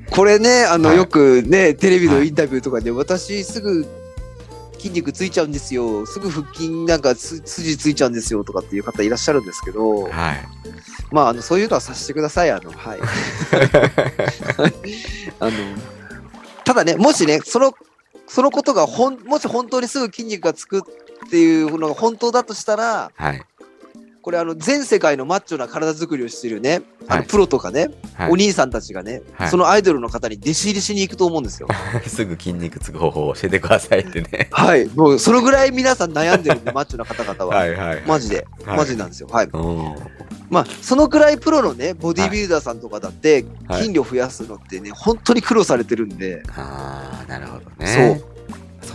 [0.09, 3.85] これね、あの、はいよくね、テレビのインタビューとかで、私すぐ
[4.73, 6.05] 筋肉ついちゃうんですよ。
[6.05, 10.45] すぐ腹筋なんかつ筋ついちゃうんですよとかっていう方いらっしゃるんですけど、はい。
[11.11, 12.51] まあ、あの、そういうのはさせてください。
[12.51, 12.99] あの、はい。
[15.39, 15.51] あの、
[16.63, 17.73] ただね、もしね、その、
[18.27, 20.81] そのことがほん、もし本当にすぐ筋肉がつくっ
[21.29, 23.43] ていうのが本当だとしたら、はい。
[24.21, 31.67] これあの、全世界のマッチョな体作りをしているね、あの、はいプロとかね、はいお兄さんたちがね、はいそのアイドルの方に弟子入りしに行くと思うんですよ。
[32.05, 34.49] すぐ筋肉つく方法を教えてくださいってね。
[34.53, 34.85] はい。
[34.87, 37.65] もう、そのぐらい皆さん悩んでるんで、 マッチョな方々は。
[37.65, 39.27] いはいマジで、はいマジなんですよ。
[39.31, 39.49] はい。
[40.49, 48.21] まあ、そのくらいプロのね、ボディビルダーさんとかだって、はい筋量増やすのってね、本当に苦労されてるんで、ああ、なるほどね。
[48.21, 48.30] そ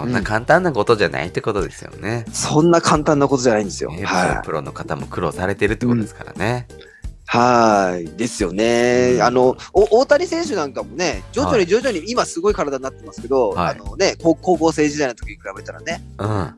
[0.05, 2.25] んな簡単なことじゃないってことですよね。
[2.33, 3.91] そんな簡単なことじゃないんですよ。
[3.91, 4.47] ねはい。
[4.47, 6.67] プロの方も苦労されてるってことですからね。
[7.27, 8.07] はい。
[8.17, 9.13] ですよね。
[9.15, 16.29] うんあの、お大谷選手なんかもね、徐々はいに徐々に、今すごい体になってますけど、はいあのね、高高校生時代の時に比べたらね、うん。
[16.29, 16.55] あ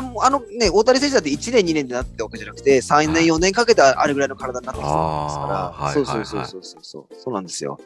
[0.00, 7.78] の、あのね、大谷選手だって1年、2年でなってわけじゃなくて、3年、4年かけてあれぐらいの体になってきてるんですから、はいそうそうそうそうそうそう、そうなんですよ。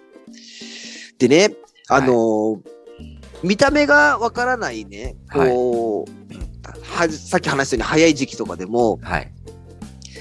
[1.19, 1.55] でね、
[1.89, 2.59] あのー
[3.43, 6.11] 見た目がわからないね、こう、
[6.83, 9.33] はさっき話したように早い時期とかでも、はい。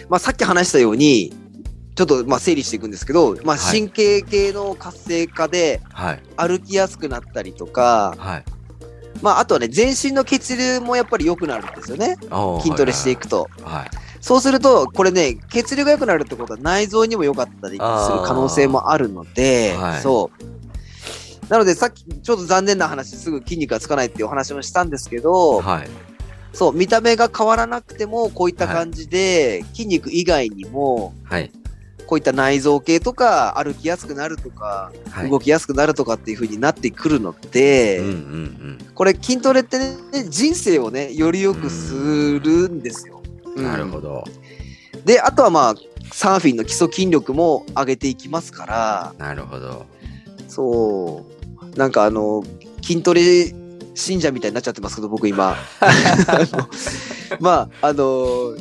[0.10, 1.34] まあさっき話したように、
[1.96, 6.22] ちょっとまあ整理していくんですけど、まあはい神経系の活性化ではい。
[6.38, 8.44] 歩きやすくなったりとか、はい。
[9.22, 12.16] まあ、あとはね、全身の血流もやっぱり良くなるんですよね。
[12.62, 13.50] 筋トレしていくと。
[13.64, 13.90] はいはい。
[14.22, 20.59] そうすると、これね、血流が良くなるってことは内臓にも良かったりする可能性もあるので、はいそう。
[21.50, 25.90] なので、さっき、ちょっと残念な話、すぐ筋肉がつかないっていうお話もしたんですけど、はい。
[26.54, 31.52] そう、見た目が変わらなくても、こういった感じで、筋肉以外にも、はい。
[32.06, 35.30] こういった内臓系とか、歩きやすくなるとか、はい。
[35.30, 38.78] 動きやすくなるとかっていう風になってくるので、うんうんうん。
[38.94, 39.96] これ筋トレってね、
[40.30, 43.16] 人生をね、より良くするんですよ。
[43.16, 44.24] うんなるほど。
[45.06, 45.76] で、あとはまあ、
[46.12, 49.86] サーフィンの基礎筋力も上げていきますから、なるほど。
[50.48, 51.39] そう、
[51.76, 52.44] なんかあの、
[52.82, 53.54] 筋トレ
[53.96, 55.56] 信者みたいになっちゃってますけど、僕今。
[57.40, 58.56] まあ、あの、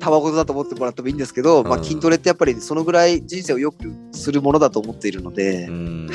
[0.00, 3.78] たわごとだと思ってもらってもいいんですけど、まあうん筋トレってやっぱりそのぐらい人生を良く
[4.12, 6.10] するものだと思っているので、うん。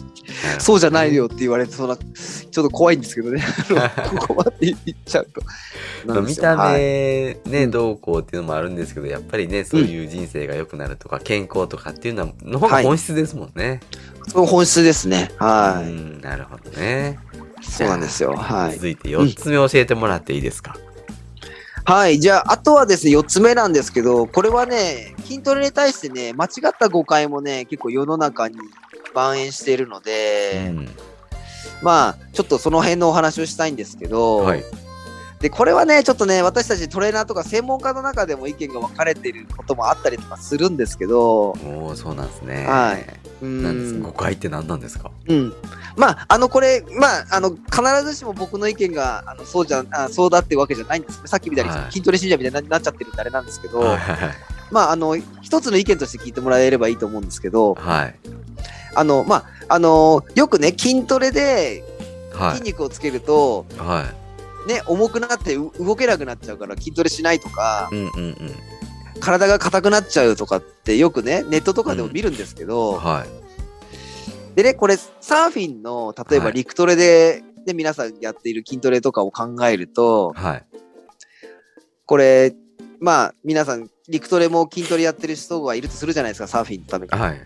[0.58, 3.42] そうじゃないよって言われて、そんな、ちょっと怖いんですけどね。
[4.18, 5.42] ここまで言っちゃうと。
[6.22, 13.80] 見たはい目ね、うんどうこうっていうのもあるんですけど、やっぱりね、そういう人生が良くなるとか、健康とかっていうのはの方が本質ですもんね。
[14.28, 15.30] その本質ですね。
[15.38, 15.88] はい。
[15.88, 17.18] うんなるほどね。
[17.62, 18.34] そうなんですよ。
[18.34, 18.74] はい。
[18.74, 20.76] 続いて4つ目教えてもらっていいですか？
[21.84, 22.20] はい。
[22.20, 28.56] じゃあ、あとはですね、4つ目なんですけど、これはね、筋トレに対してね、間違った誤解もね、結構世の中に
[29.14, 30.88] 蔓延しているので、うん
[31.82, 34.64] まあ、ちょっとその辺のお話をしたいんですけど、はい。
[35.40, 42.66] で、これはね、ちょっとね、私たちトレーナーとか専門家の中でも意見が分かれていることもあったりとかするんですけど、おお、そうなんですね。
[42.66, 43.06] はい。
[43.42, 45.10] うなんですん誤解って何なんですか？
[45.28, 45.54] うん。
[45.96, 47.58] まあ、あの、これ、まあ、あの、必
[48.04, 51.26] ずしも僕の意見が、あの、そうじゃ、あそうだってわけじゃないんですね。
[51.26, 54.18] さっきみたいにはい筋トレ信者みたいになっちゃってるんであれなんですけど、はいはい
[54.70, 58.14] まあ、あの、一つの意見として聞いてもらえればいいと思うんですけど、はい。
[58.94, 61.82] あの、まあ、あの、よくね、筋トレで
[62.34, 62.58] はい。
[62.58, 64.19] 筋肉をつけると、はい。
[64.66, 68.36] ね、重くなってう動けなくなっちゃうから筋トレしないとか、うんうんうん。
[69.20, 74.56] 体が硬くなっちゃうとかってよくね、ネットとかでも見るんですけど、はい。
[74.56, 80.64] でね、これ、サーフィンの、例えばはい陸トレで、で、皆さんやっている筋トレとかを考えると、はい。
[82.06, 82.54] これ、
[82.98, 87.12] まあ、皆さん、陸トレも筋トレやってる人がいるとするじゃないですか、サーフィンのために。
[87.12, 87.40] はい。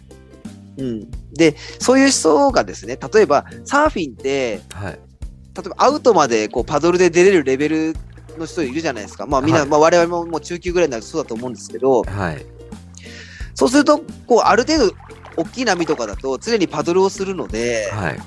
[0.79, 1.11] うん。
[1.35, 4.99] で、そういう人がですね、例えば、サーフィンって、はい。
[5.57, 7.97] 例えばアウトまでこうパドルで出れるレベル
[8.39, 9.27] の人いるじゃないですか。
[9.27, 12.45] まあみんな、はいまあ我々ももう中級ぐらいになるとそうだと思うんですけど、はい。
[13.55, 14.95] そうすると、こうある程度
[15.37, 18.19] 大きい波とかだと常にパドルをするので、はい。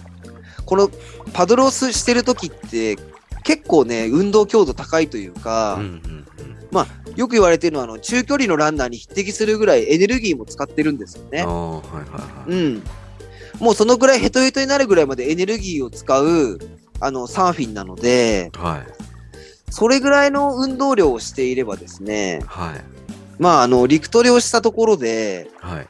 [0.66, 0.90] この
[1.34, 2.98] パドルをすしてる時って
[3.44, 6.26] 結構ね、運動強度高いというか、うんうん
[6.72, 7.16] うん。
[7.16, 11.42] よく言われてるのはあの中距離のランナーに匹敵するぐらいエネルギーも使ってるんですよね。
[11.42, 12.52] ああ、はいはいはい。
[12.52, 12.84] うん。
[13.60, 16.60] もうそのぐらいヘトヘトになるぐらいまでエネルギーを使う
[17.00, 19.08] あのサーフィンなので、はい。
[19.70, 22.82] それぐらいの運動量をしていればですね、はい。
[23.40, 25.88] まあ、あの、陸トレをしたところで、はい。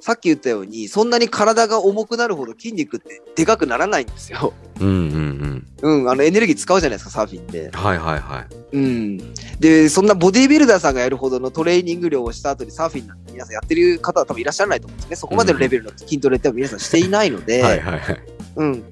[0.00, 4.54] さっき言ったように、そんなに体が重くなるほど筋肉ってでかくならないんですよ。
[4.80, 7.70] うんうんうん、あの、エネルギー使うじゃないですか、サーフィンってうん。。
[7.72, 8.76] はいはいはい。
[8.76, 9.34] うん。
[9.58, 15.16] で、そんなボディービルダーさんがやるほどのトレーニング量をした後にサーフィンなんて皆さんやってる方は多分いらっしゃらないと思うんですね。
[15.16, 18.22] そこまでのレベルの筋トレって皆さんしていないので、はいはいはい。
[18.56, 18.84] うん。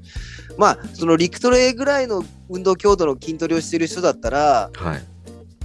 [0.59, 5.05] まあ、その陸トレぐらいの運動強度の筋トレをしている人だったら、はい。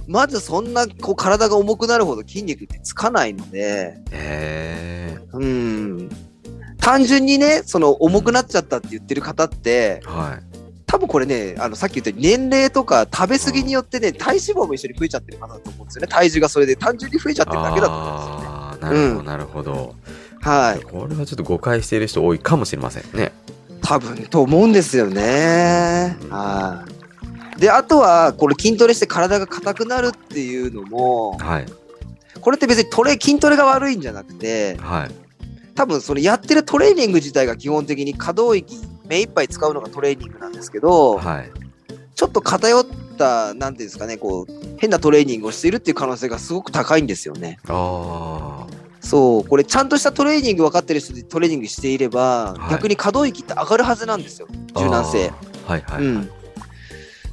[0.06, 5.18] まずそんなこう体が重くなるほど筋肉ってつかないので、へえ。
[5.32, 6.08] うん。
[6.78, 10.52] 単純にね、その重くなっちゃったって言ってる方って、はい。
[10.86, 16.08] 多分これね、あのさっき言った年齢とか食べ過ぎによってね、体脂肪も一緒に増えちゃってる方だと思うんですよね。
[16.08, 18.82] 体重がそれで単純に増えちゃってるだけだと思うんですよね。
[18.82, 19.94] なるほどうんなるほど。
[20.42, 20.82] はい。
[20.82, 23.32] これはちょっと誤解している人多いかもしれませんね。
[23.92, 26.16] 多分と思うんですよね。
[26.22, 26.86] うんは
[27.58, 27.60] い。
[27.60, 31.66] で、あとは、これ筋トレして体が硬くなるっていうのも、はい。
[32.40, 35.10] これって別にトレ、筋トレが悪いんじゃなくて、はい。
[35.74, 38.78] 多分そのやってるトレーニング自体が基本的に可動域
[39.08, 41.50] 目いっぱい使うのがトレーニングなんですけど、はい。
[42.14, 42.86] ちょっと偏っ
[43.18, 47.58] た、なんていうんですかね、こう、変なトレーニングをしているっていう可能性がすごく高いんですよね。
[47.68, 48.66] あ
[49.02, 54.46] そう、これちゃんとしたトレーニング分かってる人でトレーニングしていれば、はい逆に可動域って上がるはずなんですよ。
[54.74, 54.80] あ。
[54.80, 55.28] 柔軟性。
[55.28, 55.70] あー。
[55.70, 56.04] はいはい。
[56.04, 56.30] うん。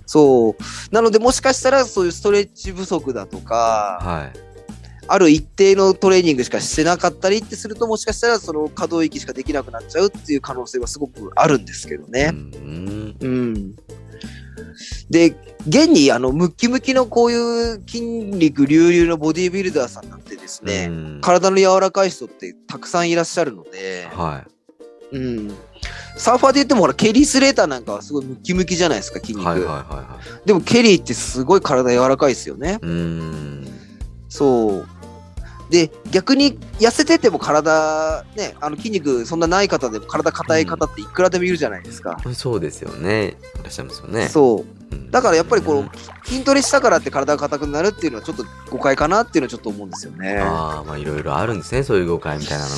[0.06, 0.64] そう。
[0.92, 4.49] なので、もしかしたらそういうストレッチ不足だとか、はい。
[5.12, 12.32] ある一定のトレーニングしかしてなかったりってすると、もしかしたらその可動域しかできなくなっちゃうっていう可能性はすごくあるんですけどね。
[12.34, 13.16] うん。
[13.20, 13.76] うん。
[15.10, 15.36] で、
[15.68, 17.36] 現にあのムッキムキのこうい
[17.76, 24.46] う筋肉隆々のボディービルダーさんなんてですね、うん体の柔らかい人ってたくさんいらっしゃるので、は
[25.12, 25.52] うん。
[26.18, 29.48] サーファーで言ってもほら、ケリー・スレーターなんかはすごいムキムキじゃないですか、筋肉。
[29.48, 32.74] はいはいはいはでもケリーってすごい体柔らかいですよね。
[32.74, 32.76] い。
[32.76, 33.68] うーん。
[34.28, 34.88] そう。
[35.70, 42.18] で、逆に痩せてても体、ね、あの筋肉そんなない方でも体硬い方っていくらでもいるじゃないですか。
[42.34, 43.38] そうですよね。
[43.60, 44.28] いらっしゃいますよね。
[44.28, 44.94] そう。
[44.94, 50.38] うんだからやっぱりこう、筋トレしたからって体が硬くなるっていうのはちょっと誤解かなっていうのはちょっと思うんですよね。
[50.40, 51.84] ああ、まあいろいろあるんですね。
[51.84, 52.76] そういう誤解みたいなのが。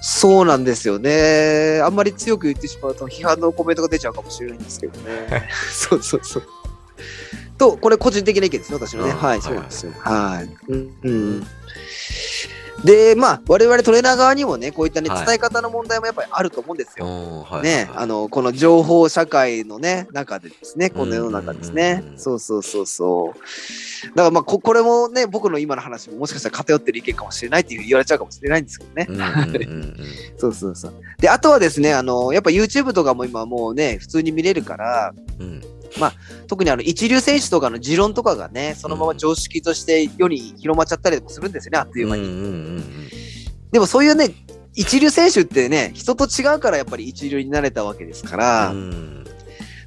[0.00, 1.80] そうなんですよね。
[1.82, 5.48] あんまり強く言ってしまうと批判のコメントが出ちゃうかもしれないんですけどね。
[5.70, 6.42] そうそうそう。
[7.62, 9.10] と、これ個人的な意見ですね、私のね。
[9.10, 9.92] うんはい、はいそうなんですよ。
[10.00, 10.50] はい。
[10.68, 10.96] うん。
[11.02, 11.46] うん
[12.84, 17.06] で、まあ、我々トレーナー側にもね、こういったね、はい伝え方の問題もやっぱりあると思うんですよ。
[17.44, 24.08] はいね、はいあの、この情報社会のね、中でですね、この世の中ですねそうそうそうそう。
[24.08, 29.06] だからまあこ、これもね、僕の今の話ももしかしたら偏ってる意見かもしれないっていう言われちゃうかもしれないんですけどね。
[30.36, 30.94] そうそうそう。
[31.20, 35.62] で、あとはですね、あの、やっぱ YouTube とかも今もうね、普通に見れるから、うん
[36.46, 42.22] 特にあの、一流選手とかの持論とかがね、そのまま常識として世に広まっちゃったりもするんですよね、あっという間に。
[42.22, 42.48] うんうんう
[42.80, 42.84] ん
[43.72, 44.34] でもそういうね、
[44.74, 49.24] 一流選手ってね、人と違うからやっぱり一流になれたわけですから、うん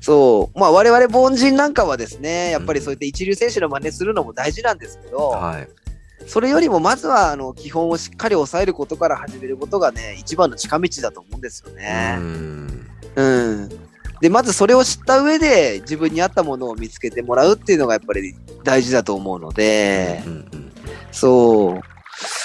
[0.01, 5.67] そう、まあ我々凡人なんかはですね、やっぱりそうやって一流選手の真似するのも大事なんですけど、はい。
[6.27, 12.17] それよりもまずはあの基本をしっかり抑えることから始めることがね、一番の近道だと思うんですよね。
[12.19, 13.69] うんうん。
[14.21, 20.71] で、まずそれを知った上で自分に合ったものを見つけてもらうっていうのがやっぱり大事だと思うので、うんうん
[21.12, 21.82] そう。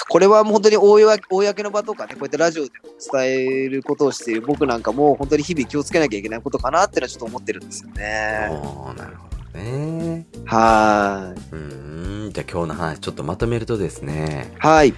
[0.09, 2.71] これはもう本当に公公の場とかね、こうやってラジオで
[3.11, 8.03] 伝えることをしている僕なんかも本当に日々気をつけなきゃいけないことかなってのはちょっと思ってるんですよね。
[8.03, 10.25] なるほどね。
[10.45, 12.25] はーい。
[12.25, 12.31] うん。
[12.33, 14.93] じゃあ今日の話ちょっとまとめるとですね、はい。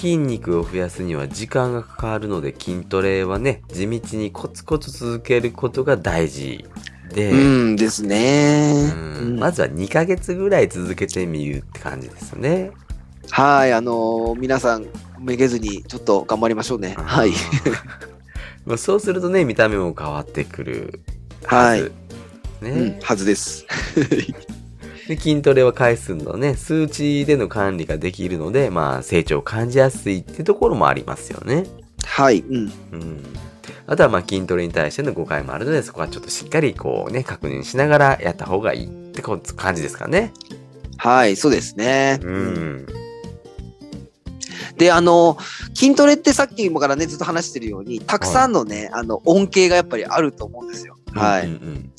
[0.00, 6.64] 筋肉を増やすには時間がかかるので筋トレはね、地道にコツコツ続けることが大事
[7.12, 8.90] で、うんですね。
[8.94, 12.70] うんうんまずは2ヶ月ぐらい続けてみるって感じですね。
[13.30, 13.74] はい。
[13.74, 14.86] あのー皆さん、
[15.18, 16.94] めげずにちょっと頑張りましょうね。
[16.96, 17.32] はい。
[18.64, 21.00] まあそうするとね、見た目も変わってくる
[21.44, 21.92] はず。
[22.62, 23.66] ね、うん、はずです。
[25.10, 31.66] で筋トレは回数のね、数値での管理ができるので、まあ成長を感じやすいってところもありますよね。
[32.04, 32.42] はい。
[32.42, 32.72] うん。
[32.92, 33.20] うん。
[33.88, 40.32] あとはまあ筋トレに対しての誤解もあるので、そこはちょっとしっかりこうね、確認しながらやった方がいいって感じですかね。
[40.96, 41.34] はい。
[41.34, 42.20] そうですね。
[42.22, 42.86] うん。
[44.76, 45.38] で、あの、
[45.74, 50.96] 筋トレってさっきもからね、ずっと話してるように、たくさんのね、あの、恩恵がやっぱりあると思うんですよ。
[51.12, 51.46] はい。
[51.46, 51.90] うんうん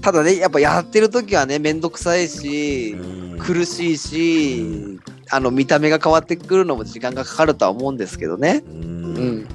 [0.00, 3.38] ただね、やっぱやってる時はね、めんどくさいし、うん。
[3.38, 4.98] 苦しいし、
[5.30, 8.62] あの、見た目が変わってくるのも時間がかかるとは思うんですけどね。
[8.66, 8.70] う。
[8.70, 8.82] うん
[9.38, 9.48] ん。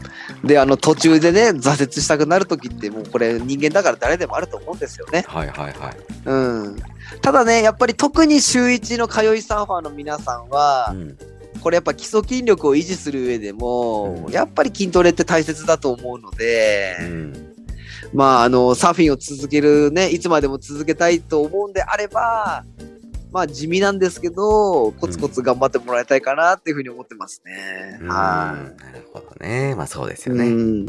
[0.43, 5.25] で、あの、途中でね、挫折したくなる時って、もうこれ人間だから誰でもあると思うんですよね。
[5.27, 5.97] はいはいはい。
[6.25, 6.77] うん。
[7.21, 11.17] ただね、やっぱり特に週一の通いサーファーの皆さんは、うん
[11.57, 17.56] これやっぱ基礎筋力を維持する上でも、うんやっぱり筋トレって大切だと思うので、うん。
[18.13, 22.63] まあ、あの、サーフィンを続けるね、いつまでも続けたいと思うんであれば、
[23.31, 27.99] まあ、地味なんですけど、コツコツ頑張ってもらいたいかなっていうふうに思ってますね。
[28.01, 29.75] うんはなるほどね。
[29.75, 30.29] まあそうですい。
[30.29, 30.45] よね。
[30.45, 30.85] うん。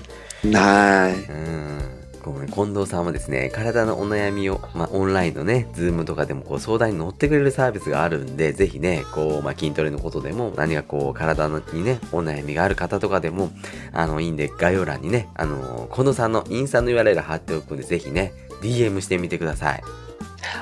[0.54, 1.14] はい。
[1.14, 2.07] うん。
[2.32, 13.50] この、近藤さんはですね、体のお悩みを、まあ、オンラインのね、ズームとかでもこう相談に乗ってくれるサービスがあるんで、ぜひね、こう、まあ、筋トレのことでも、何かこう、体にね、お悩みがある方とかでも、
[13.92, 19.82] あの、いいんで、概要欄にね、あの、近藤さんのインスタの URL 貼っておくんで、ぜひね、DM してみてください。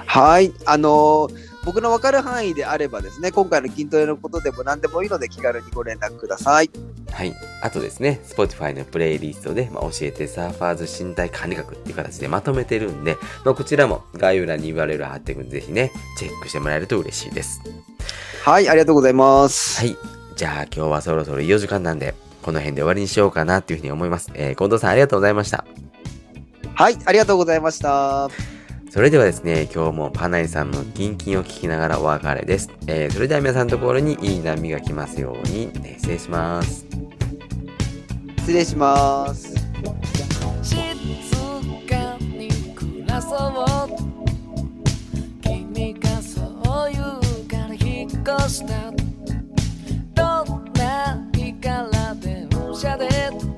[0.07, 0.52] はい。
[0.64, 6.70] あのー僕の分かる範囲であればですね、今回の筋トレのことでも何でもいいので気軽にご連絡ください。
[7.11, 7.35] はい。
[7.61, 17.61] あとですね、Spotify のプレイリストで、まあ、教えてサーファーズ身体管理学っていう形でまとめてるんで、まあ、こちらも概要欄に URL 貼っておくんで、ぜひね、チェックしてもらえると嬉しいです。
[18.44, 19.81] はい、ありがとうございます。
[19.81, 19.96] はい。
[20.37, 24.31] じゃあ今日はそろそろいいお時間なんで、この辺で終わりにしようかなっていうふうに思います。
[24.35, 25.64] えー、近藤さんありがとうございました。
[26.74, 28.55] はい、ありがとうございました。
[28.96, 32.70] それではですね、今日もパナイさんのキンキンを聞きながらお別れです。
[32.87, 36.86] えー、それでは皆さんのところにいい波が来ますように、失礼します。
[38.38, 39.55] 失礼します。
[50.14, 53.55] どんな日から電車で